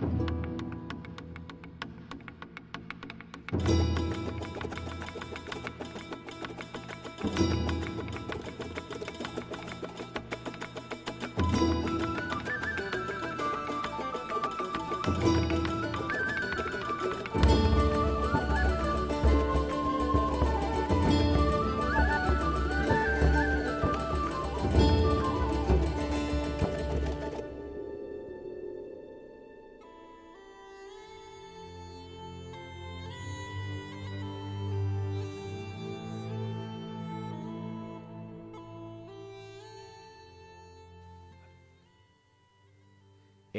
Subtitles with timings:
[0.00, 0.49] you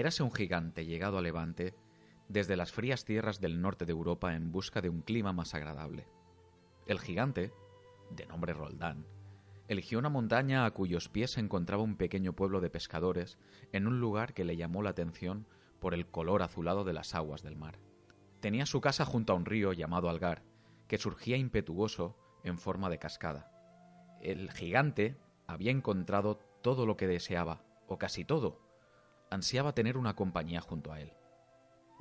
[0.01, 1.75] Érase un gigante llegado a Levante
[2.27, 6.07] desde las frías tierras del norte de Europa en busca de un clima más agradable.
[6.87, 7.53] El gigante,
[8.09, 9.05] de nombre Roldán,
[9.67, 13.37] eligió una montaña a cuyos pies se encontraba un pequeño pueblo de pescadores
[13.73, 15.45] en un lugar que le llamó la atención
[15.79, 17.77] por el color azulado de las aguas del mar.
[18.39, 20.41] Tenía su casa junto a un río llamado Algar,
[20.87, 23.51] que surgía impetuoso en forma de cascada.
[24.19, 28.70] El gigante había encontrado todo lo que deseaba, o casi todo,
[29.31, 31.13] ansiaba tener una compañía junto a él.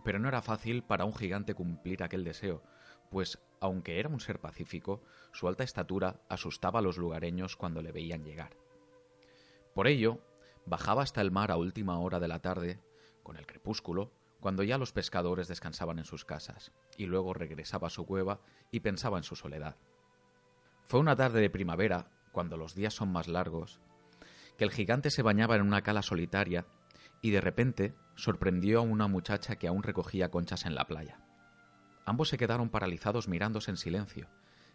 [0.05, 2.63] Pero no era fácil para un gigante cumplir aquel deseo,
[3.11, 7.93] pues, aunque era un ser pacífico, su alta estatura asustaba a los lugareños cuando le
[7.93, 8.57] veían llegar.
[9.75, 10.21] Por ello,
[10.67, 12.81] bajaba hasta el mar a última hora de la tarde,
[13.23, 17.91] con el crepúsculo, cuando ya los pescadores descansaban en sus casas, y luego regresaba a
[17.91, 19.77] su cueva y pensaba en su soledad.
[20.87, 23.81] Fue una tarde de primavera, cuando los días son más largos,
[24.57, 26.67] que el gigante se bañaba en una cala solitaria
[27.23, 31.21] y de repente sorprendió a una muchacha que aún recogía conchas en la playa.
[32.05, 34.29] Ambos se quedaron paralizados mirándose en silencio.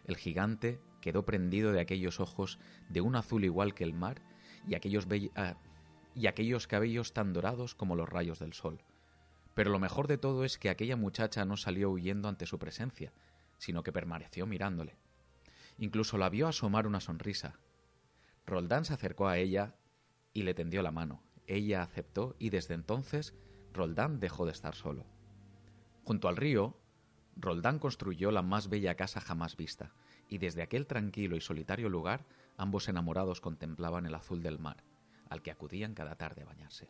[0.04, 4.22] El gigante quedó prendido de aquellos ojos de un azul igual que el mar
[4.66, 5.56] y aquellos, ah,
[6.14, 8.82] y aquellos cabellos tan dorados como los rayos del sol.
[9.54, 13.12] Pero lo mejor de todo es que aquella muchacha no salió huyendo ante su presencia,
[13.58, 14.96] sino que permaneció mirándole.
[15.78, 17.58] Incluso la vio asomar una sonrisa.
[18.46, 19.74] Roldán se acercó a ella
[20.32, 21.25] y le tendió la mano.
[21.46, 23.34] Ella aceptó y desde entonces
[23.72, 25.06] Roldán dejó de estar solo.
[26.04, 26.76] Junto al río,
[27.36, 29.92] Roldán construyó la más bella casa jamás vista,
[30.28, 32.24] y desde aquel tranquilo y solitario lugar
[32.56, 34.82] ambos enamorados contemplaban el azul del mar,
[35.28, 36.88] al que acudían cada tarde a bañarse.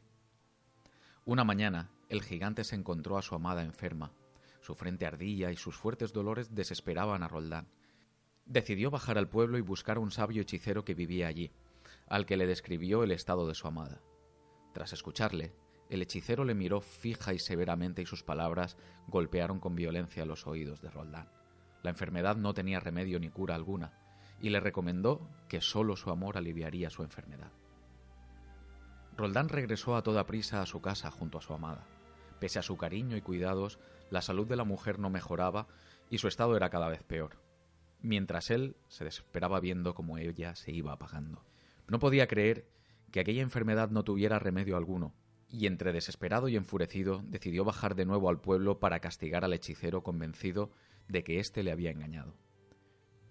[1.24, 4.12] Una mañana, el gigante se encontró a su amada enferma.
[4.60, 7.66] Su frente ardía y sus fuertes dolores desesperaban a Roldán.
[8.44, 11.50] Decidió bajar al pueblo y buscar a un sabio hechicero que vivía allí,
[12.06, 14.00] al que le describió el estado de su amada.
[14.76, 15.54] Tras escucharle,
[15.88, 18.76] el hechicero le miró fija y severamente y sus palabras
[19.08, 21.30] golpearon con violencia los oídos de Roldán.
[21.82, 23.94] La enfermedad no tenía remedio ni cura alguna,
[24.38, 27.52] y le recomendó que sólo su amor aliviaría su enfermedad.
[29.16, 31.86] Roldán regresó a toda prisa a su casa junto a su amada.
[32.38, 33.78] Pese a su cariño y cuidados,
[34.10, 35.68] la salud de la mujer no mejoraba
[36.10, 37.38] y su estado era cada vez peor,
[38.02, 41.46] mientras él se desesperaba viendo cómo ella se iba apagando.
[41.88, 42.75] No podía creer
[43.16, 45.14] que aquella enfermedad no tuviera remedio alguno,
[45.48, 50.02] y entre desesperado y enfurecido decidió bajar de nuevo al pueblo para castigar al hechicero
[50.02, 50.70] convencido
[51.08, 52.36] de que éste le había engañado.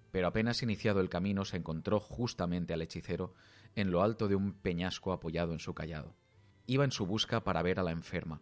[0.10, 3.36] Pero apenas iniciado el camino se encontró justamente al hechicero
[3.76, 6.16] en lo alto de un peñasco apoyado en su callado.
[6.66, 8.42] Iba en su busca para ver a la enferma.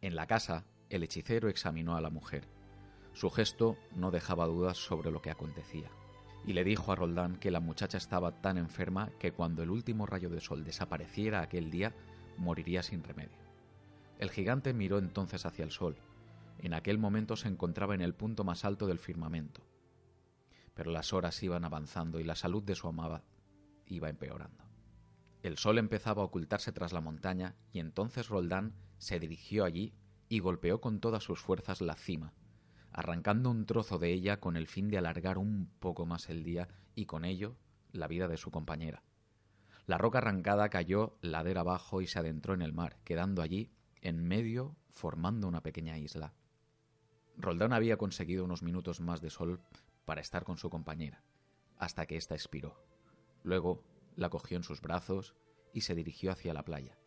[0.00, 2.48] En la casa, el hechicero examinó a la mujer.
[3.12, 5.88] Su gesto no dejaba dudas sobre lo que acontecía
[6.46, 10.06] y le dijo a Roldán que la muchacha estaba tan enferma que cuando el último
[10.06, 11.94] rayo de sol desapareciera aquel día,
[12.38, 13.38] moriría sin remedio.
[14.18, 15.96] El gigante miró entonces hacia el sol.
[16.58, 19.62] En aquel momento se encontraba en el punto más alto del firmamento.
[20.74, 23.24] Pero las horas iban avanzando y la salud de su amada
[23.86, 24.64] iba empeorando.
[25.42, 29.94] El sol empezaba a ocultarse tras la montaña y entonces Roldán se dirigió allí
[30.28, 32.34] y golpeó con todas sus fuerzas la cima,
[32.92, 36.68] arrancando un trozo de ella con el fin de alargar un poco más el día
[36.94, 37.56] y con ello
[37.92, 39.02] la vida de su compañera.
[39.86, 44.22] La roca arrancada cayó ladera abajo y se adentró en el mar, quedando allí, en
[44.22, 46.34] medio, formando una pequeña isla.
[47.36, 49.60] Roldán había conseguido unos minutos más de sol
[50.04, 51.24] para estar con su compañera,
[51.78, 52.84] hasta que ésta expiró.
[53.42, 53.82] Luego
[54.16, 55.34] la cogió en sus brazos
[55.72, 56.98] y se dirigió hacia la playa,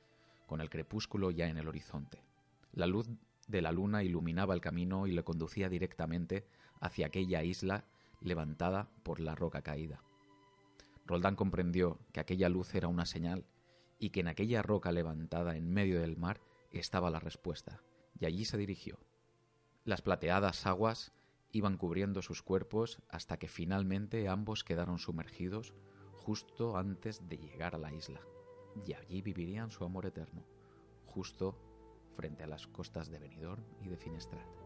[0.47, 2.23] con el crepúsculo ya en el horizonte.
[2.71, 3.09] La luz
[3.47, 6.45] de la luna iluminaba el camino y le conducía directamente
[6.79, 7.85] hacia aquella isla
[8.21, 10.01] levantada por la roca caída.
[11.05, 13.45] Roldán comprendió que aquella luz era una señal
[13.99, 16.41] y que en aquella roca levantada en medio del mar
[16.71, 17.81] estaba la respuesta,
[18.19, 18.99] y allí se dirigió.
[19.85, 21.13] Las plateadas aguas
[21.51, 25.73] iban cubriendo sus cuerpos hasta que finalmente ambos quedaron sumergidos
[26.13, 28.21] justo antes de llegar a la isla,
[28.87, 30.45] y allí vivirían su amor eterno,
[31.05, 31.59] justo
[32.15, 34.62] frente a las costas de Benidorm y de Finestrat.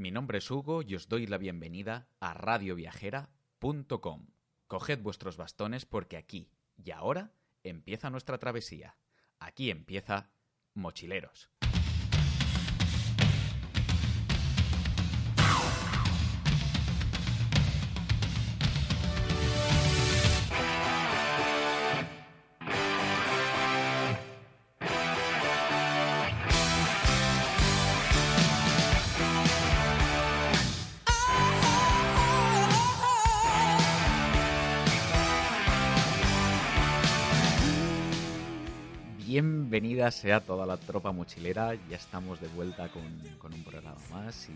[0.00, 4.28] Mi nombre es Hugo y os doy la bienvenida a radioviajera.com.
[4.66, 6.48] Coged vuestros bastones porque aquí
[6.82, 8.96] y ahora empieza nuestra travesía.
[9.40, 10.30] Aquí empieza
[10.72, 11.50] Mochileros.
[39.30, 44.48] Bienvenida sea toda la tropa mochilera, ya estamos de vuelta con, un programa más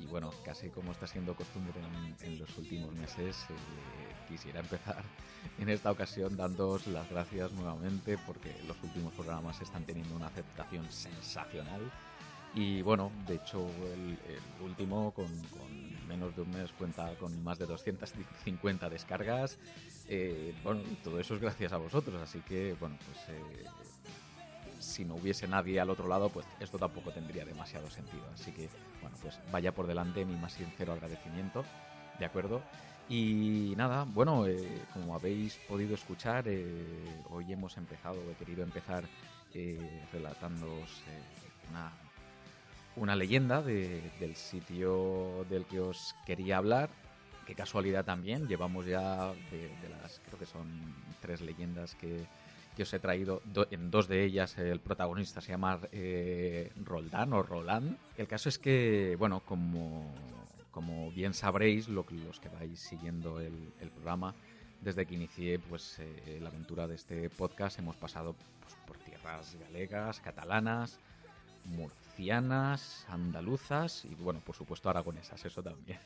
[0.00, 1.74] y, bueno, casi como está siendo costumbre
[2.22, 3.54] en, los últimos meses, eh,
[4.28, 5.04] quisiera empezar
[5.60, 10.90] en esta ocasión dándoos las gracias nuevamente porque los últimos programas están teniendo una aceptación
[10.90, 11.92] sensacional
[12.54, 14.18] y bueno, de hecho el,
[14.60, 15.26] último con,
[16.06, 19.58] menos de un mes cuenta con más de 250 descargas.
[20.08, 23.64] Eh, bueno, todo eso es gracias a vosotros, así que bueno, pues eh,
[24.78, 28.24] si no hubiese nadie al otro lado, pues esto tampoco tendría demasiado sentido.
[28.32, 28.68] Así que
[29.00, 31.64] bueno, pues vaya por delante mi más sincero agradecimiento,
[32.18, 32.62] ¿de acuerdo?
[33.08, 36.44] Y nada, bueno, eh, como habéis podido escuchar,
[37.30, 39.04] hoy hemos empezado, he querido empezar
[40.12, 41.02] relatándoos
[41.70, 41.92] una
[42.96, 46.90] una leyenda del sitio del que os quería hablar.
[47.46, 50.66] Qué casualidad también, llevamos ya de, las, creo que son
[51.20, 52.26] tres leyendas que,
[52.80, 53.42] os he traído.
[53.70, 57.96] en dos de ellas el protagonista se llama eh, Roldán o Roland.
[58.16, 60.12] El caso es que, bueno, como,
[60.70, 64.34] como bien sabréis, lo, los que vais siguiendo el, programa,
[64.80, 69.56] desde que inicié pues, eh, la aventura de este podcast, hemos pasado pues, por tierras
[69.60, 70.98] galegas, catalanas,
[71.64, 72.03] murcianas,
[73.08, 75.98] andaluzas y, bueno, por supuesto, aragonesas, eso también.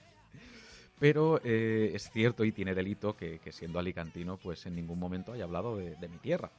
[0.99, 5.45] Pero eh, es cierto y tiene delito que, siendo alicantino, pues en ningún momento haya
[5.45, 6.51] hablado de, mi tierra.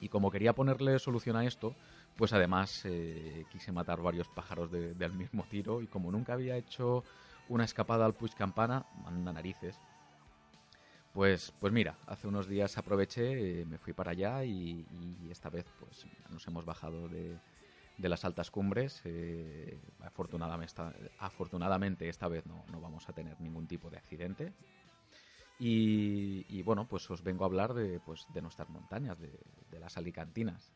[0.00, 1.74] Y como quería ponerle solución a esto,
[2.16, 7.04] pues además eh, quise matar varios pájaros del mismo tiro y como nunca había hecho
[7.48, 9.78] una escapada al Puig Campana, manda narices,
[11.12, 14.86] pues, pues mira, hace unos días aproveché, eh, me fui para allá y,
[15.20, 17.36] y, esta vez pues nos hemos bajado de,
[17.98, 19.02] de las altas cumbres.
[19.04, 19.78] Eh,
[21.18, 24.52] afortunadamente, esta, vez no, no, vamos a tener ningún tipo de accidente.
[25.58, 29.38] Y, bueno, pues os vengo a hablar de, pues, de nuestras montañas, de,
[29.78, 30.72] las alicantinas,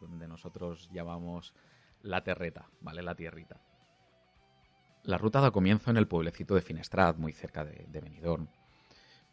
[0.00, 1.54] donde nosotros llamamos
[2.02, 3.02] la terreta, ¿vale?
[3.02, 3.60] La tierrita.
[5.04, 8.48] La ruta da comienzo en el pueblecito de Finestrat, muy cerca de, de Benidorm.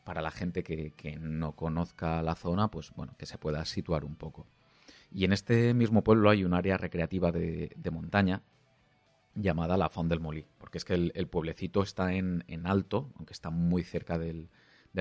[0.03, 4.05] Para la gente que, que no conozca la zona, pues bueno, que se pueda situar
[4.05, 4.45] un poco.
[5.15, 8.43] Y en este mismo pueblo hay un área recreativa de, montaña
[9.33, 13.49] llamada la Font del Molí, porque es que el, pueblecito está en, alto, aunque está
[13.49, 14.49] muy cerca del,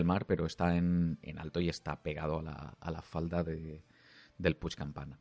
[0.04, 5.18] mar, pero está en, alto y está pegado a la, falda del Puig Campana.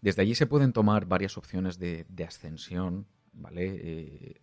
[0.00, 3.66] Desde allí se pueden tomar varias opciones de, ascensión, ¿vale?
[3.66, 4.40] Eh,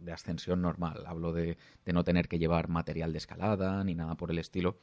[0.00, 1.04] de ascensión normal.
[1.06, 4.76] Hablo de, de, no tener que llevar material de escalada ni nada por el estilo,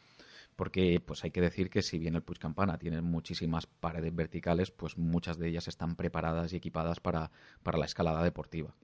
[0.57, 4.71] porque pues hay que decir que si bien el Puig Campana tiene muchísimas paredes verticales,
[4.71, 7.31] pues muchas de ellas están preparadas y equipadas para,
[7.63, 8.75] la escalada deportiva.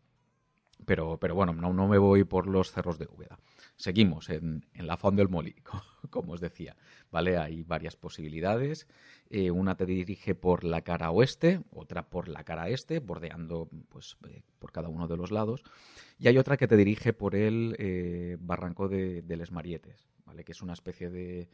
[0.86, 3.40] Pero, pero bueno, no, no, me voy por los cerros de Úbeda.
[3.76, 5.56] Seguimos en, la Fond del Molí,
[6.10, 6.76] como os decía.
[7.12, 7.38] ¿vale?
[7.38, 8.88] Hay varias posibilidades.
[9.30, 14.18] Eh, una te dirige por la cara oeste, otra por la cara este, bordeando pues,
[14.28, 15.64] eh, por cada uno de los lados.
[16.20, 20.08] Y hay otra que te dirige por el eh, barranco de, de Les Marietes,
[20.44, 21.50] que es una especie de,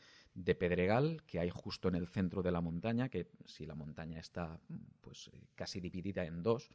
[0.55, 4.59] pedregal que hay justo en el centro de la montaña, que si la montaña está
[5.01, 6.71] pues casi dividida en dos,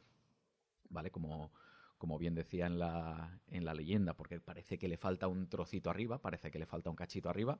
[0.89, 1.09] ¿vale?
[1.09, 1.51] Como,
[1.97, 5.89] como bien decía en la, en la leyenda, porque parece que le falta un trocito
[5.89, 7.59] arriba, parece que le falta un cachito arriba,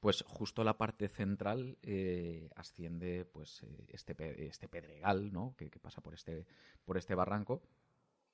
[0.00, 5.54] Pues justo la parte central eh, asciende pues eh, este, este pedregal, ¿no?
[5.56, 6.46] Que, pasa por este,
[6.84, 7.62] por este barranco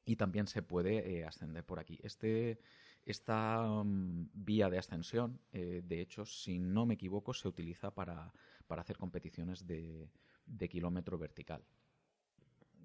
[0.05, 1.99] y también se puede eh, ascender por aquí.
[2.03, 2.59] Este,
[3.05, 8.33] esta mm, vía de ascensión, de hecho, si no me equivoco, se utiliza para,
[8.67, 10.11] para hacer competiciones de,
[10.47, 11.65] de kilómetro vertical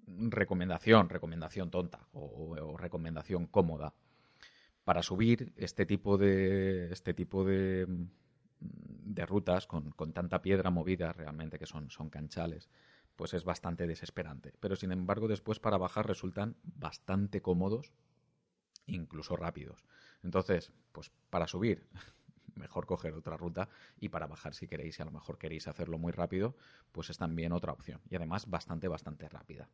[0.07, 3.93] recomendación, recomendación tonta o, recomendación cómoda.
[4.83, 7.87] Para subir este tipo de, este tipo de,
[9.27, 12.69] rutas con, tanta piedra movida realmente que son, son canchales,
[13.15, 14.53] pues es bastante desesperante.
[14.59, 17.91] Pero sin embargo después para bajar resultan bastante cómodos,
[18.85, 19.83] incluso rápidos.
[20.23, 21.87] Entonces, pues para subir
[22.55, 25.97] mejor coger otra ruta y para bajar si queréis y a lo mejor queréis hacerlo
[25.97, 26.55] muy rápido,
[26.91, 29.69] pues es también otra opción y además bastante, bastante rápida.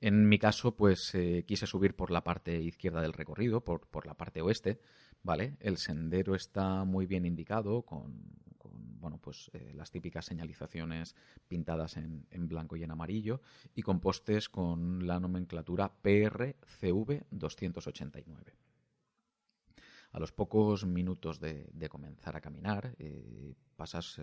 [0.00, 4.14] En mi caso, pues eh, quise subir por la parte izquierda del recorrido, por, la
[4.14, 4.80] parte oeste,
[5.24, 5.56] ¿vale?
[5.60, 8.22] El sendero está muy bien indicado con,
[9.00, 11.16] bueno, pues eh, las típicas señalizaciones
[11.48, 13.40] pintadas en, blanco y en amarillo
[13.74, 18.54] y con postes con la nomenclatura PRCV 289.
[20.12, 24.20] A los pocos minutos de, comenzar a caminar, eh, pasas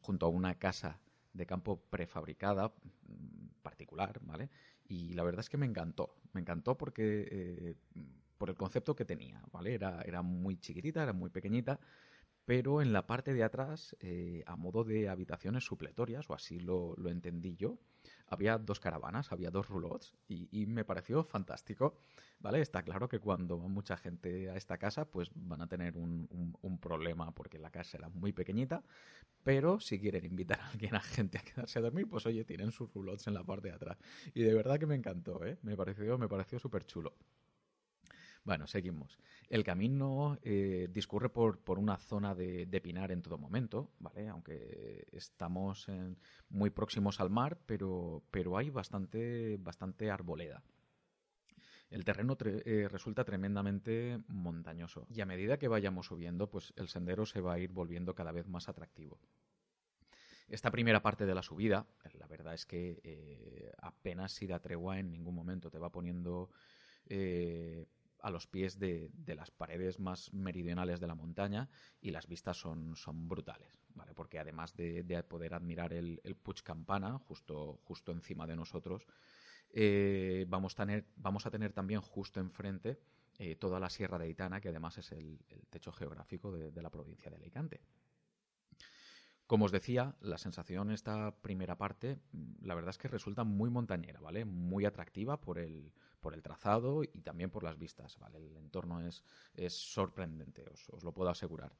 [0.00, 0.98] junto a una casa
[1.34, 4.48] de campo prefabricada mm, particular, ¿vale?
[4.94, 7.74] Y la verdad es que me encantó, me encantó porque eh,
[8.38, 9.74] por el concepto que tenía, ¿vale?
[9.74, 11.80] Era, era muy chiquitita, era muy pequeñita,
[12.44, 16.94] pero en la parte de atrás, eh, a modo de habitaciones supletorias, o así lo,
[16.96, 17.78] lo, entendí yo,
[18.26, 21.98] había dos caravanas, había dos roulots, y, me pareció fantástico,
[22.40, 22.60] ¿vale?
[22.60, 26.28] Está claro que cuando va mucha gente a esta casa, pues van a tener un,
[26.62, 28.82] un, problema porque la casa era muy pequeñita,
[29.42, 32.72] pero si quieren invitar a alguien, a gente a quedarse a dormir, pues oye, tienen
[32.72, 33.98] sus roulots en la parte de atrás.
[34.34, 35.58] Y de verdad que me encantó, ¿eh?
[35.62, 37.14] Me pareció, me pareció súper chulo.
[38.44, 39.18] Bueno, seguimos.
[39.48, 44.28] El camino eh, discurre por, una zona de, pinar en todo momento, ¿vale?
[44.28, 45.86] Aunque estamos
[46.50, 50.62] muy próximos al mar, pero, pero hay bastante, bastante arboleda.
[51.88, 57.24] El terreno eh, resulta tremendamente montañoso y a medida que vayamos subiendo, pues el sendero
[57.24, 59.18] se va a ir volviendo cada vez más atractivo.
[60.48, 61.86] Esta primera parte de la subida,
[62.18, 66.50] la verdad es que eh, apenas si da tregua en ningún momento, te va poniendo
[68.24, 71.68] a los pies de, las paredes más meridionales de la montaña
[72.00, 74.14] y las vistas son, son brutales, ¿vale?
[74.14, 79.06] Porque además de, poder admirar el, el Puig Campana justo, justo encima de nosotros,
[79.74, 82.98] eh, vamos, a tener, vamos a tener también justo enfrente
[83.38, 85.38] eh, toda la Sierra de Itana, que además es el,
[85.68, 87.82] techo geográfico de, la provincia de Alicante.
[89.46, 92.20] Como os decía, la sensación esta primera parte,
[92.62, 94.46] la verdad es que resulta muy montañera, ¿vale?
[94.46, 95.92] Muy atractiva por el,
[96.24, 98.38] por el trazado y también por las vistas, ¿vale?
[98.38, 101.76] El entorno es, es sorprendente, os, lo puedo asegurar.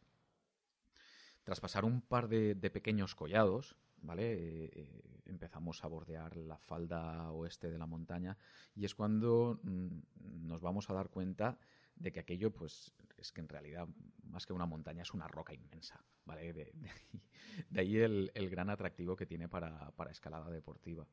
[1.44, 4.34] Tras pasar un par de, pequeños collados, ¿vale?
[4.34, 8.36] Eh, eh, empezamos a bordear la falda oeste de la montaña
[8.74, 11.58] y es cuando mm, nos vamos a dar cuenta
[11.96, 13.88] de que aquello, pues, es que en realidad,
[14.24, 16.52] más que una montaña, es una roca inmensa, ¿vale?
[16.52, 21.06] De, ahí el, gran atractivo que tiene para, para escalada deportiva.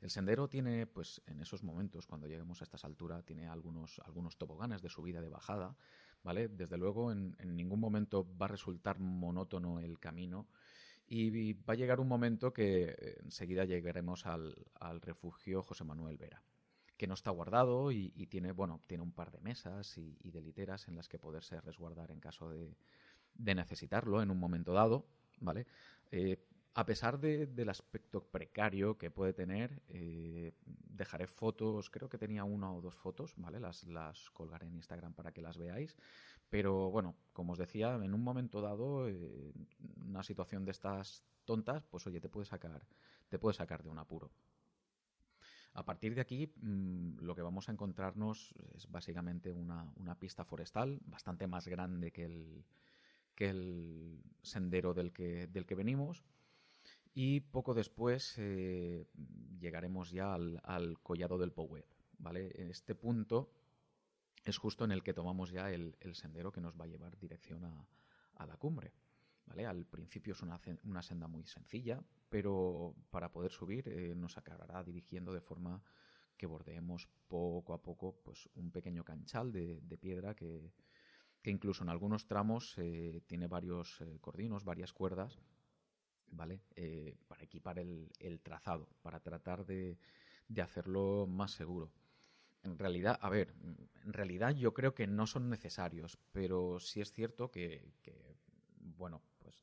[0.00, 4.36] El sendero tiene, pues en esos momentos, cuando lleguemos a estas alturas, tiene algunos, algunos
[4.36, 5.76] toboganes de subida, de bajada,
[6.22, 6.48] ¿vale?
[6.48, 10.48] Desde luego, en, ningún momento va a resultar monótono el camino
[11.06, 14.56] y va a llegar un momento que eh, enseguida llegaremos al,
[15.00, 16.42] refugio José Manuel Vera
[16.96, 20.86] que no está guardado y, tiene, bueno, tiene un par de mesas y, de literas
[20.86, 22.76] en las que poderse resguardar en caso de,
[23.36, 25.04] necesitarlo en un momento dado,
[25.40, 25.66] ¿vale?
[26.12, 26.38] Eh,
[26.76, 32.72] a pesar del aspecto precario que puede tener, eh, dejaré fotos, creo que tenía una
[32.72, 33.60] o dos fotos, ¿vale?
[33.60, 35.96] Las, las colgaré en Instagram para que las veáis.
[36.50, 39.52] Pero bueno, como os decía, en un momento dado, eh,
[40.04, 42.84] una situación de estas tontas, pues oye, te puede sacar,
[43.28, 44.32] te puede sacar de un apuro.
[45.74, 50.44] A partir de aquí, mm, lo que vamos a encontrarnos es básicamente una, una pista
[50.44, 52.64] forestal bastante más grande que el,
[53.36, 56.24] que el sendero del que, del que venimos
[57.14, 59.06] y poco después eh,
[59.60, 61.86] llegaremos ya al, collado del Powet.
[62.18, 62.52] ¿vale?
[62.70, 63.52] Este punto
[64.44, 67.64] es justo en el que tomamos ya el, sendero que nos va a llevar dirección
[67.64, 68.92] a, la cumbre.
[69.46, 69.64] ¿vale?
[69.64, 74.82] Al principio es una, una, senda muy sencilla, pero para poder subir eh, nos acabará
[74.82, 75.82] dirigiendo de forma
[76.36, 80.72] que bordeemos poco a poco pues, un pequeño canchal de, piedra que,
[81.44, 85.38] incluso en algunos tramos eh, tiene varios cordinos, varias cuerdas
[86.30, 86.60] ¿vale?
[86.76, 89.98] Eh, para equipar el, trazado, para tratar de,
[90.62, 91.92] hacerlo más seguro.
[92.62, 93.54] En realidad, a ver,
[94.04, 97.92] en realidad yo creo que no son necesarios, pero sí es cierto que,
[98.78, 99.60] bueno, pues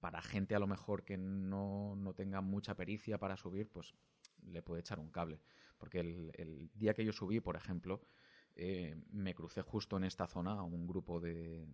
[0.00, 3.94] para gente a lo mejor que no, no, tenga mucha pericia para subir, pues
[4.44, 5.40] le puede echar un cable.
[5.78, 8.02] Porque el, el día que yo subí, por ejemplo,
[8.54, 11.66] eh, me crucé justo en esta zona a un grupo de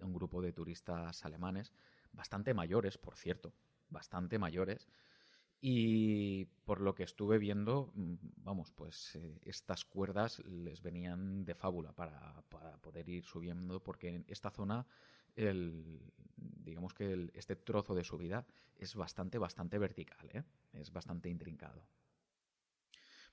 [0.00, 1.72] un grupo de turistas alemanes,
[2.14, 3.52] bastante mayores, por cierto,
[3.88, 4.88] bastante mayores,
[5.66, 11.54] y por lo que estuve viendo, mm, vamos, pues eh, estas cuerdas les venían de
[11.54, 12.42] fábula para,
[12.82, 14.86] poder ir subiendo, porque en esta zona,
[15.36, 16.00] el,
[16.36, 20.44] digamos que este trozo de subida es bastante, bastante vertical, ¿eh?
[20.74, 21.86] es bastante intrincado.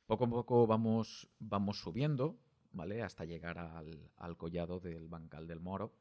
[0.06, 2.38] Poco a poco vamos, vamos subiendo,
[2.72, 3.02] ¿vale?
[3.02, 5.92] Hasta llegar al, al collado del Bancal del Moro.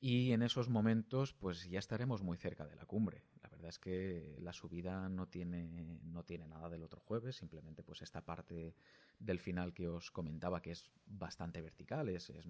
[0.00, 3.24] Y en esos momentos, pues ya estaremos muy cerca de la cumbre.
[3.42, 7.82] La verdad es que la subida no tiene, no tiene nada del otro jueves, simplemente
[7.82, 8.74] pues esta parte
[9.18, 12.46] del final que os comentaba que es bastante vertical, es, es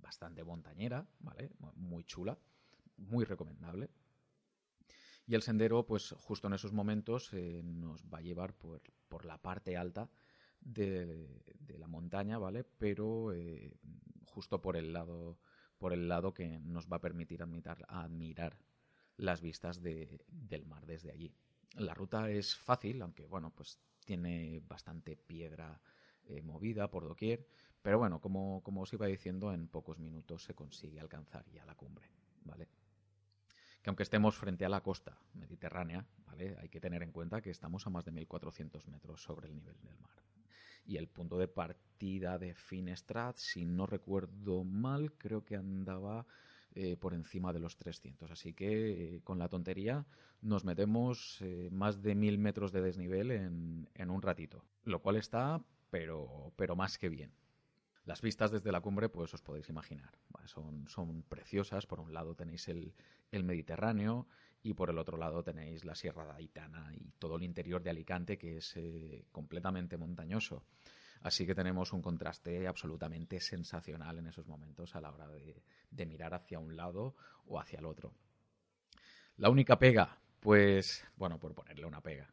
[0.00, 1.50] bastante montañera, ¿vale?
[1.74, 2.38] Muy chula,
[2.96, 3.90] muy recomendable.
[5.26, 9.24] Y el sendero, pues justo en esos momentos, eh, nos va a llevar por, por
[9.24, 10.10] la parte alta
[10.60, 11.28] de,
[11.78, 12.64] la montaña, ¿vale?
[12.64, 13.72] Pero eh,
[14.26, 15.38] justo por el lado
[15.82, 18.56] por el lado que nos va a permitir admirar,
[19.16, 21.34] las vistas de, del mar desde allí.
[21.74, 25.80] La ruta es fácil, aunque bueno, pues tiene bastante piedra
[26.28, 27.48] eh, movida por doquier,
[27.82, 31.74] pero bueno, como, como os iba diciendo, en pocos minutos se consigue alcanzar ya la
[31.74, 32.08] cumbre,
[32.44, 32.68] ¿vale?
[33.82, 36.56] que aunque estemos frente a la costa mediterránea, ¿vale?
[36.60, 39.74] hay que tener en cuenta que estamos a más de 1.400 metros sobre el nivel
[39.82, 40.21] del mar.
[40.84, 46.26] Y el punto de partida de Finestrat, si no recuerdo mal, creo que andaba
[46.74, 48.30] eh, por encima de los 300.
[48.30, 50.06] Así que eh, con la tontería
[50.40, 55.16] nos metemos eh, más de 1.000 metros de desnivel en, en, un ratito, lo cual
[55.16, 57.30] está, pero, pero más que bien.
[58.06, 61.86] Las vistas desde la cumbre, pues os podéis imaginar, son, son preciosas.
[61.86, 62.94] Por un lado tenéis el,
[63.30, 64.26] el, Mediterráneo
[64.62, 67.90] y por el otro lado tenéis la Sierra de Aitana y todo el interior de
[67.90, 70.64] Alicante, que es eh, completamente montañoso.
[71.22, 75.62] Así que tenemos un contraste absolutamente sensacional en esos momentos a la hora de,
[76.06, 77.14] mirar hacia un lado
[77.46, 78.12] o hacia el otro.
[79.36, 82.28] La única pega, pues, bueno, por ponerle una pega.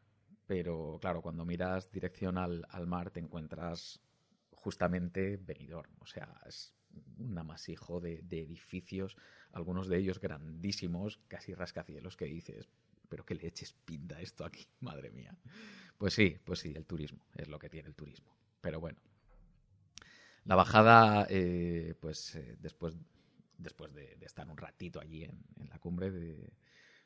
[0.46, 4.00] Pero claro, cuando miras dirección al, al mar te encuentras
[4.50, 5.92] justamente Benidorm.
[6.00, 6.74] O sea, es
[7.18, 9.16] un amasijo de, de, edificios,
[9.52, 12.68] algunos de ellos grandísimos, casi rascacielos, que dices,
[13.08, 15.36] pero que le eches pinta esto aquí, madre mía.
[15.98, 18.34] Pues sí, pues sí, el turismo, es lo que tiene el turismo.
[18.60, 18.98] Pero bueno.
[20.44, 22.96] La bajada, eh, pues eh, después,
[23.58, 26.50] después de, estar un ratito allí en, en la cumbre, de,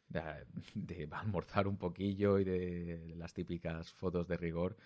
[0.08, 4.76] de, de, almorzar un poquillo y de las típicas fotos de rigor,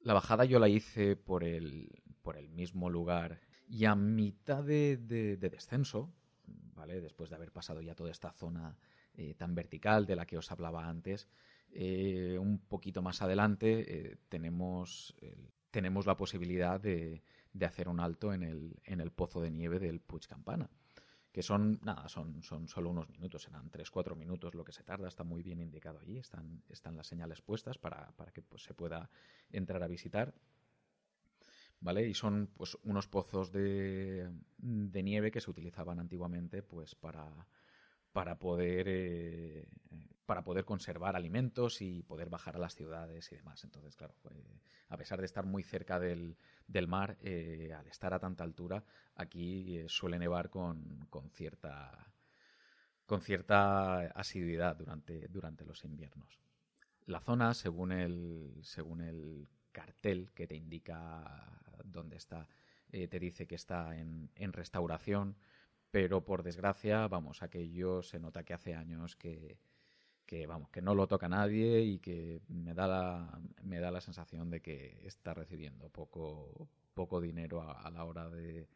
[0.00, 4.96] la bajada yo la hice por el, por el mismo lugar y a mitad de,
[4.96, 6.12] de, de descenso,
[6.74, 7.00] ¿vale?
[7.00, 8.76] Después de haber pasado ya toda esta zona
[9.14, 11.28] eh, tan vertical de la que os hablaba antes,
[11.72, 15.14] eh, un poquito más adelante eh, tenemos,
[15.70, 19.78] tenemos la posibilidad de, de, hacer un alto en el, en el pozo de nieve
[19.78, 20.70] del Puig Campana
[21.36, 25.06] que son, nada, son, son solo unos minutos, serán 3-4 minutos lo que se tarda,
[25.06, 28.72] está muy bien indicado allí, están, están las señales puestas para, para que pues, se
[28.72, 29.10] pueda
[29.50, 30.32] entrar a visitar.
[31.80, 32.08] ¿Vale?
[32.08, 37.46] Y son pues unos pozos de, de nieve que se utilizaban antiguamente pues para,
[38.12, 39.68] para poder eh,
[40.26, 43.62] para poder conservar alimentos y poder bajar a las ciudades y demás.
[43.64, 44.14] Entonces, claro,
[44.88, 46.36] a pesar de estar muy cerca del,
[46.66, 48.84] del mar, eh, al estar a tanta altura,
[49.14, 52.12] aquí eh, suele nevar con, con, cierta
[53.06, 56.40] con cierta asiduidad durante, durante los inviernos.
[57.06, 61.44] La zona, según el, según el cartel que te indica
[61.84, 62.48] dónde está,
[62.90, 65.36] te dice que está en, en restauración,
[65.90, 69.58] pero por desgracia, vamos, aquello se nota que hace años que,
[70.24, 74.00] que vamos, que no lo toca nadie y que me da la, me da la
[74.00, 78.68] sensación de que está recibiendo poco, poco dinero a la hora de,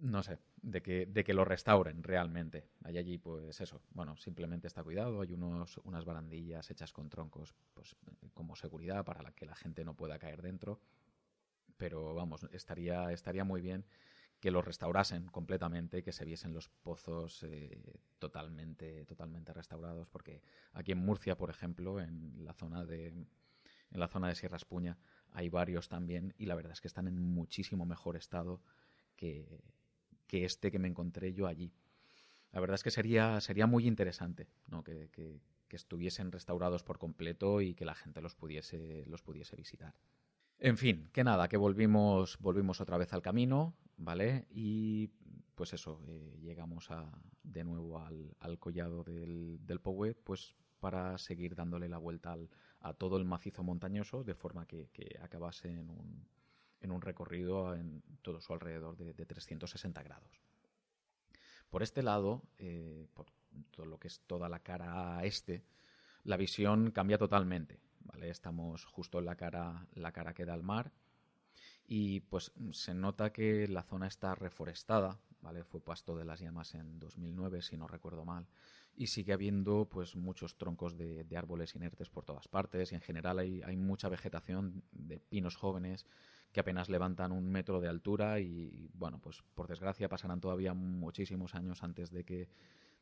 [0.00, 2.68] no sé, de que, de que lo restauren realmente.
[2.84, 7.54] Hay allí, pues eso, bueno, simplemente está cuidado, hay unos, unas barandillas hechas con troncos,
[7.74, 7.96] pues
[8.34, 10.80] como seguridad para la que la gente no pueda caer dentro,
[11.76, 13.84] pero vamos, estaría, estaría muy bien
[14.40, 20.92] que los restaurasen completamente, que se viesen los pozos eh, totalmente, totalmente restaurados, porque aquí
[20.92, 23.08] en Murcia, por ejemplo, en la zona de
[23.92, 24.96] en la zona de Sierra Espuña
[25.32, 28.62] hay varios también y la verdad es que están en muchísimo mejor estado
[29.16, 29.60] que,
[30.30, 31.72] que este que me encontré yo allí.
[32.52, 34.84] La verdad es que sería, sería muy interesante ¿no?
[34.84, 39.56] que, que, que estuviesen restaurados por completo y que la gente los pudiese, los pudiese
[39.56, 39.92] visitar.
[40.60, 44.46] En fin, que nada, que volvimos, volvimos otra vez al camino, ¿vale?
[44.50, 45.08] Y
[45.56, 47.10] pues eso, eh, llegamos a,
[47.42, 52.36] de nuevo al, collado del, del pues para seguir dándole la vuelta
[52.80, 54.90] a todo el macizo montañoso, de forma que,
[55.20, 56.24] acabase en un,
[56.80, 60.40] en un, recorrido en todo su alrededor de, 360 grados.
[61.68, 63.26] Por este lado, eh, por
[63.70, 65.62] todo lo que es toda la cara este,
[66.24, 67.80] la visión cambia totalmente.
[68.00, 68.30] ¿vale?
[68.30, 70.92] Estamos justo en la cara, la cara que da al mar
[71.86, 75.64] y pues se nota que la zona está reforestada, ¿vale?
[75.64, 78.46] Fue pasto de las llamas en 2009, si no recuerdo mal,
[78.94, 83.40] y sigue habiendo pues muchos troncos de, árboles inertes por todas partes y en general
[83.40, 86.06] hay, hay, mucha vegetación de pinos jóvenes
[86.52, 91.54] que apenas levantan un metro de altura y bueno, pues por desgracia pasarán todavía muchísimos
[91.54, 92.48] años antes de que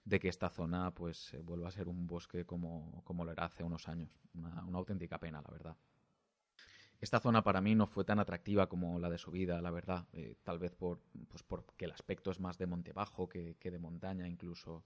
[0.05, 3.63] de que esta zona pues vuelva a ser un bosque como, como lo era hace
[3.63, 4.11] unos años.
[4.35, 5.77] Una, una auténtica pena, la verdad.
[7.01, 10.07] Esta zona para mí no fue tan atractiva como la de subida, la verdad.
[10.13, 13.79] Eh, tal vez por, pues porque el aspecto es más de monte bajo que, de
[13.79, 14.85] montaña, incluso.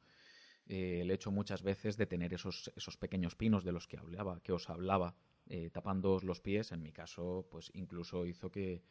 [0.66, 4.40] Eh, el hecho muchas veces de tener esos, esos pequeños pinos de los que hablaba,
[4.40, 5.14] que os hablaba,
[5.48, 8.82] eh, tapando los pies, en mi caso, pues incluso hizo que,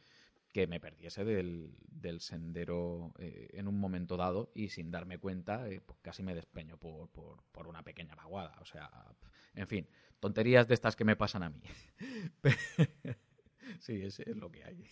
[0.51, 5.99] que me perdiese del, del sendero en un momento dado y sin darme cuenta pues
[6.01, 8.57] casi me despeño por, por, por, una pequeña vaguada.
[8.61, 8.89] O sea,
[9.53, 9.87] en fin,
[10.19, 11.61] tonterías de estas que me pasan a mí.
[13.79, 14.85] sí, es, es, lo que hay.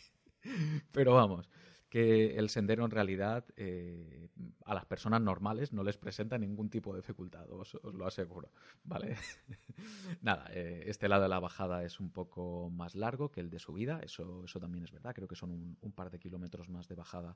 [0.92, 1.50] Pero vamos,
[1.90, 4.30] que el sendero en realidad eh,
[4.66, 8.52] a las personas normales no les presenta ningún tipo de dificultad, os, lo aseguro,
[8.84, 9.16] ¿vale?
[10.22, 13.58] Nada, eh, este lado de la bajada es un poco más largo que el de
[13.58, 16.96] subida, eso, eso también es verdad, creo que son un, par de kilómetros más de
[16.96, 17.36] bajada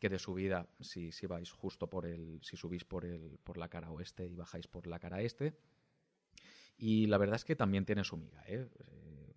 [0.00, 3.68] que de subida si, si vais justo por el, si subís por el, por la
[3.68, 5.56] cara oeste y bajáis por la cara este.
[6.76, 8.68] Y la verdad es que también tiene su miga, ¿eh?
[8.78, 9.32] eh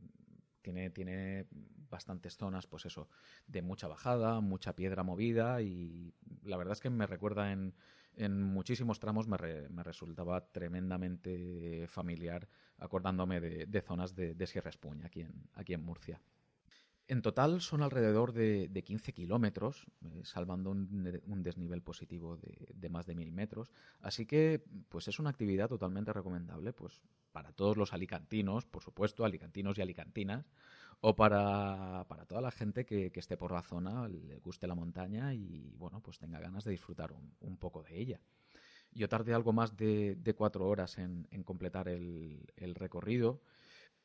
[0.61, 1.47] tiene, tiene
[1.89, 3.09] bastantes zonas, pues eso,
[3.47, 7.73] de mucha bajada, mucha piedra movida y la verdad es que me recuerda en,
[8.15, 9.37] en muchísimos tramos, me,
[9.69, 12.47] me, resultaba tremendamente familiar
[12.77, 16.21] acordándome de, de zonas de, de Sierra Espuña aquí en, aquí en Murcia.
[17.09, 23.07] En total son alrededor de, de 15 kilómetros, eh, salvando un, desnivel positivo de, más
[23.07, 23.71] de mil metros.
[23.99, 29.25] Así que, pues es una actividad totalmente recomendable, pues para todos los alicantinos, por supuesto,
[29.25, 30.45] alicantinos y alicantinas,
[31.01, 35.73] o para, toda la gente que, esté por la zona, le guste la montaña y,
[35.79, 38.21] bueno, pues tenga ganas de disfrutar un, poco de ella.
[38.91, 43.41] Yo tardé algo más de, cuatro horas en, completar el recorrido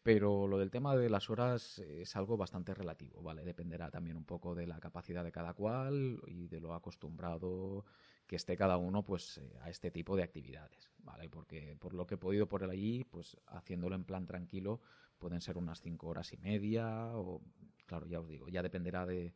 [0.05, 3.43] pero lo del tema de las horas es algo bastante relativo, ¿vale?
[3.43, 7.87] Dependerá también un poco de la capacidad de cada cual y de lo acostumbrado
[8.27, 11.31] que esté cada uno pues eh, a este tipo de actividades, ¿vale?
[11.31, 14.83] Porque por lo que he podido por allí, pues haciéndolo en plan tranquilo,
[15.19, 17.41] pueden ser unas cinco horas y media o,
[17.87, 19.35] claro, ya os digo, ya dependerá de,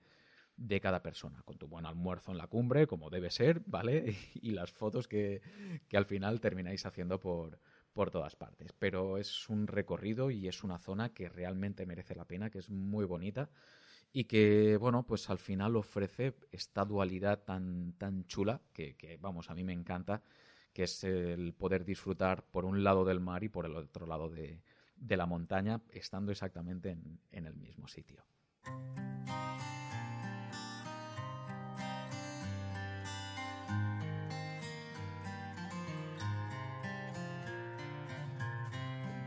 [0.59, 4.15] de cada persona, con tu buen almuerzo en la cumbre, como debe ser, ¿vale?
[4.35, 5.41] Y las fotos que,
[5.89, 7.59] que al final termináis haciendo por,
[7.99, 8.73] por todas partes.
[8.79, 12.71] Pero es un recorrido y es una zona que realmente merece la pena, que es
[12.71, 13.51] muy bonita
[14.13, 19.55] y que, bueno, pues al final ofrece esta dualidad tan, tan chula que, vamos, a
[19.57, 20.23] mí me encanta,
[20.73, 24.31] que es el poder disfrutar por un lado del mar y por el otro lado
[24.31, 24.63] de,
[25.09, 26.97] la montaña, estando exactamente
[27.33, 28.23] en el mismo sitio.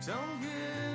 [0.01, 0.90] 终于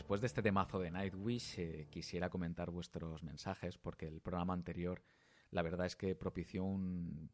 [0.00, 5.02] después de este temazo de Nightwish, eh, quisiera comentar vuestros mensajes porque el programa anterior,
[5.50, 7.30] la verdad es que propició un,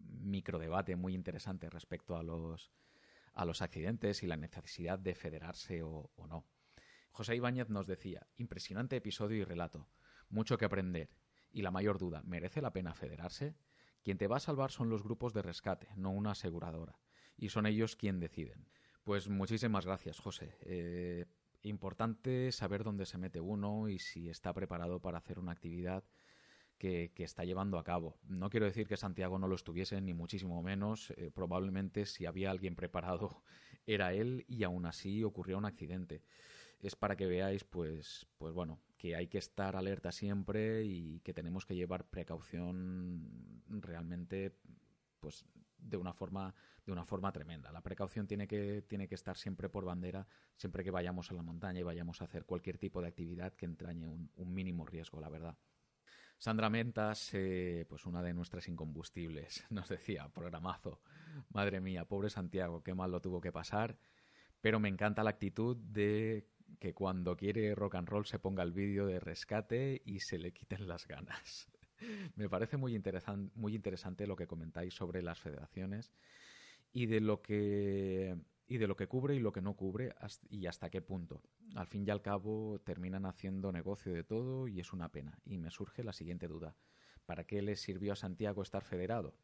[0.00, 2.72] microdebate muy interesante respecto a los,
[3.34, 6.44] a los accidentes y la necesidad de federarse o, o no.
[7.12, 9.88] José Ibáñez nos decía, impresionante episodio y relato,
[10.28, 11.08] mucho que aprender.
[11.52, 13.54] Y la mayor duda, ¿merece la pena federarse?
[14.02, 16.98] Quien te va a salvar son los grupos de rescate, no una aseguradora.
[17.36, 18.66] Y son ellos quien deciden.
[19.04, 20.58] Pues muchísimas gracias, José.
[20.62, 21.26] Eh,
[21.62, 26.04] importante saber dónde se mete uno y si está preparado para hacer una actividad
[26.80, 28.18] que, está llevando a cabo.
[28.26, 31.10] No quiero decir que Santiago no lo estuviese, ni muchísimo menos.
[31.10, 33.42] Eh, probablemente si había alguien preparado
[33.86, 36.22] era él y aún así ocurrió un accidente.
[36.80, 41.34] Es para que veáis, pues, pues bueno, que hay que estar alerta siempre y que
[41.34, 44.56] tenemos que llevar precaución realmente
[45.20, 45.44] pues
[45.76, 46.54] de una forma
[46.90, 47.70] de una forma tremenda.
[47.70, 50.26] La precaución tiene que tiene que estar siempre por bandera,
[50.56, 53.64] siempre que vayamos a la montaña y vayamos a hacer cualquier tipo de actividad que
[53.64, 55.56] entrañe un, mínimo riesgo, la verdad.
[56.36, 61.00] Sandra Mentas, eh, pues una de nuestras incombustibles, nos decía, programazo,
[61.50, 63.96] madre mía, pobre Santiago, qué mal lo tuvo que pasar,
[64.60, 66.48] pero me encanta la actitud de
[66.80, 70.52] que cuando quiere rock and roll se ponga el vídeo de rescate y se le
[70.52, 71.68] quiten las ganas.
[72.36, 76.10] Me parece muy, interesan muy interesante lo que comentáis sobre las federaciones
[76.92, 80.14] y de lo que y de lo que cubre y lo que no cubre
[80.48, 81.42] y hasta qué punto.
[81.74, 85.40] Al fin y al cabo terminan haciendo negocio de todo y es una pena.
[85.44, 86.76] Y me surge la siguiente duda.
[87.26, 89.34] ¿Para qué le sirvió a Santiago estar federado?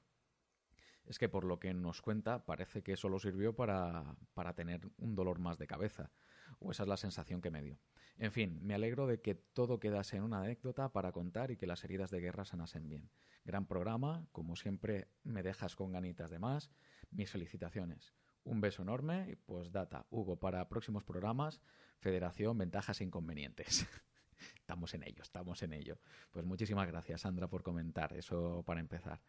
[1.06, 5.16] Es que por lo que nos cuenta parece que solo sirvió para, para tener un
[5.16, 6.12] dolor más de cabeza.
[6.60, 7.80] O esa es la sensación que me dio.
[8.18, 11.66] En fin, me alegro de que todo quedase en una anécdota para contar y que
[11.66, 13.10] las heridas de guerra sanasen bien.
[13.44, 16.70] Gran programa, como siempre me dejas con ganitas de más.
[17.10, 18.14] Mis felicitaciones.
[18.44, 21.60] Un beso enorme y pues data, Hugo, para próximos programas,
[21.98, 23.86] Federación, ventajas e inconvenientes.
[24.60, 25.98] estamos en ello, estamos en ello.
[26.30, 29.22] Pues muchísimas gracias, Sandra, por comentar eso para empezar.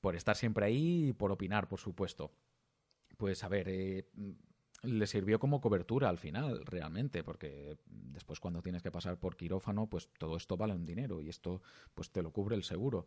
[0.00, 2.32] Por estar siempre ahí y por opinar, por supuesto.
[3.16, 4.08] Pues a ver, eh,
[4.82, 9.88] le sirvió como cobertura al final, realmente, porque después cuando tienes que pasar por quirófano,
[9.88, 11.62] pues todo esto vale un dinero y esto
[11.94, 13.06] pues te lo cubre el seguro.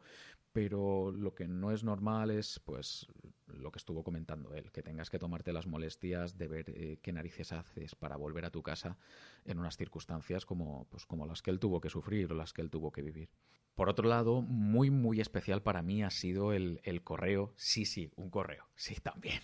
[0.53, 3.07] Pero lo que no es normal es pues
[3.47, 7.11] lo que estuvo comentando él, que tengas que tomarte las molestias de ver eh, qué
[7.11, 8.97] narices haces para volver a tu casa
[9.43, 12.61] en unas circunstancias como pues como las que él tuvo que sufrir o las que
[12.61, 13.29] él tuvo que vivir.
[13.75, 17.53] Por otro lado, muy muy especial para mí ha sido el, el correo.
[17.57, 18.65] Sí, sí, un correo.
[18.75, 19.41] Sí, también.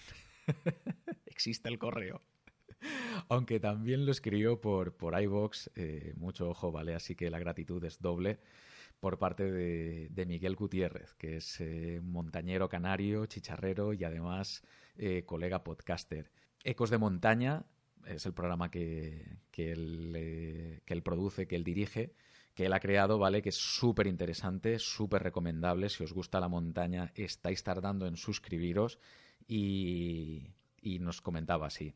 [1.41, 2.21] existe el correo.
[3.29, 6.93] Aunque también lo escribió por, por iVox, eh, mucho ojo, ¿vale?
[6.93, 8.39] Así que la gratitud es doble
[8.99, 14.61] por parte de, Miguel Gutiérrez, que es eh, montañero canario, chicharrero y además
[14.95, 16.31] eh, colega podcaster.
[16.63, 17.65] Ecos de Montaña
[18.05, 22.13] es el programa que, que, él, que él produce, que él dirige,
[22.53, 23.41] que él ha creado, ¿vale?
[23.41, 25.89] Que es súper interesante, súper recomendable.
[25.89, 28.99] Si os gusta la montaña, estáis tardando en suscribiros
[29.47, 31.93] y, y nos comentaba así.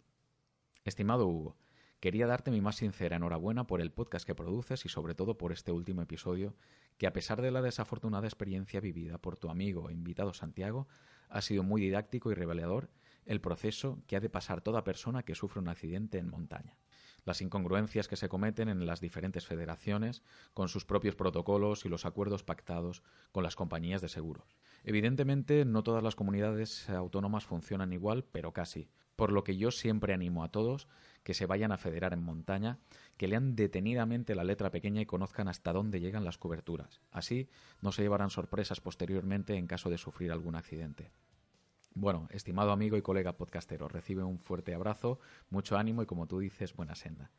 [0.84, 1.58] Estimado Hugo,
[2.00, 5.52] quería darte mi más sincera enhorabuena por el podcast que produces y sobre todo por
[5.52, 6.56] este último episodio,
[6.98, 10.88] que a pesar de la desafortunada experiencia vivida por tu amigo e invitado Santiago,
[11.30, 12.90] ha sido muy didáctico y revelador
[13.26, 16.78] el proceso que ha de pasar toda persona que sufre un accidente en montaña
[17.26, 22.06] las incongruencias que se cometen en las diferentes federaciones, con sus propios protocolos y los
[22.06, 24.56] acuerdos pactados con las compañías de seguros.
[24.84, 30.14] Evidentemente, no todas las comunidades autónomas funcionan igual, pero casi, por lo que yo siempre
[30.14, 30.88] animo a todos
[31.24, 32.78] que se vayan a federar en montaña,
[33.18, 37.02] que lean detenidamente la letra pequeña y conozcan hasta dónde llegan las coberturas.
[37.12, 37.50] Así
[37.82, 41.12] no se llevarán sorpresas posteriormente en caso de sufrir algún accidente.
[41.98, 45.18] Bueno, estimado amigo y colega podcastero, recibe un fuerte abrazo,
[45.50, 47.32] mucho ánimo y como tú dices, buena senda.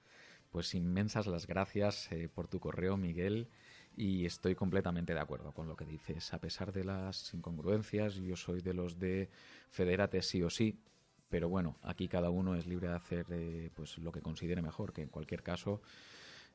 [0.51, 3.51] Pues inmensas las gracias eh, por tu correo, Miguel,
[3.99, 6.33] y estoy completamente de acuerdo con lo que dices.
[6.33, 9.29] A pesar de las incongruencias, yo soy de los de
[9.69, 10.81] federate sí o sí,
[11.29, 14.95] pero bueno, aquí cada uno es libre de hacer eh, pues lo que considere mejor,
[14.95, 15.83] que en cualquier caso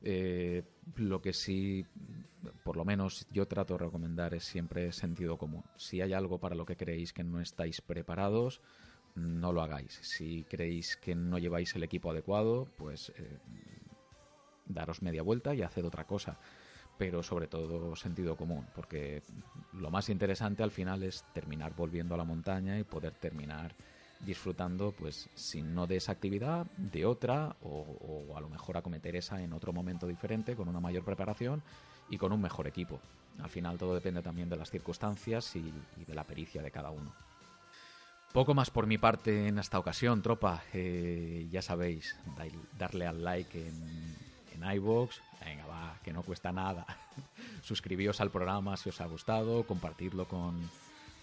[0.02, 0.62] eh,
[0.96, 1.86] lo que sí,
[2.64, 5.64] por lo menos yo trato de recomendar es siempre sentido común.
[5.76, 8.60] Si hay algo para lo que creéis que no estáis preparados,
[9.14, 9.98] no lo hagáis.
[10.02, 13.38] Si creéis que no lleváis el equipo adecuado, pues eh,
[14.66, 16.38] daros media vuelta y haced otra cosa.
[16.98, 19.22] Pero sobre todo sentido común, porque
[19.72, 23.74] lo más interesante al final es terminar volviendo a la montaña y poder terminar
[24.24, 29.42] disfrutando, pues, si no de esa actividad, de otra, o, a lo mejor acometer esa
[29.42, 31.62] en otro momento diferente, con una mayor preparación
[32.08, 33.00] y con un mejor equipo.
[33.40, 36.90] Al final todo depende también de las circunstancias y, y de la pericia de cada
[36.90, 37.12] uno.
[38.32, 40.62] Poco más por mi parte en esta ocasión, tropa.
[40.72, 42.16] Eh, ya sabéis,
[42.78, 44.16] darle al like en,
[44.54, 45.18] en iVoox.
[45.44, 46.86] Venga, va, que no cuesta nada.
[47.62, 50.70] Suscribíos al programa si os ha gustado, compartirlo con,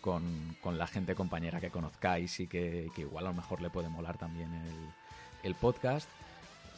[0.02, 4.18] con, la gente compañera que conozcáis y que, igual a lo mejor le puede molar
[4.18, 4.90] también el,
[5.44, 6.10] el podcast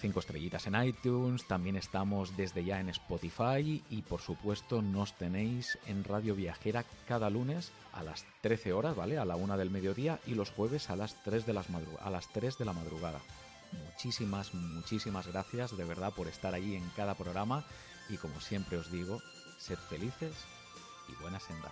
[0.01, 5.77] cinco estrellitas en iTunes, también estamos desde ya en Spotify y por supuesto nos tenéis
[5.85, 9.19] en Radio Viajera cada lunes a las 13 horas, ¿vale?
[9.19, 11.67] A la una del mediodía y los jueves a las 3 de, las
[11.99, 13.19] a las 3 de la madrugada.
[13.85, 17.63] Muchísimas, muchísimas gracias de verdad por estar ahí en cada programa
[18.09, 19.21] y como siempre os digo,
[19.59, 20.33] sed felices
[21.07, 21.71] y buena senda.